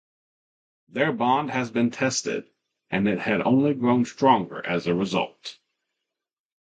[0.89, 2.49] Their bond had been tested,
[2.89, 5.59] and it had only grown stronger as a result.